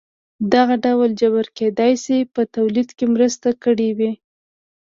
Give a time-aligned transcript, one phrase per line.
[0.53, 4.11] دغه ډول جبر کېدای شي په تولید کې مرسته کړې وي.